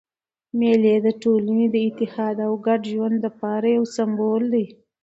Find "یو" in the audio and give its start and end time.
3.77-3.85